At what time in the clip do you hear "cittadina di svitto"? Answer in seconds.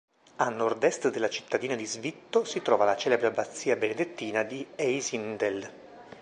1.29-2.43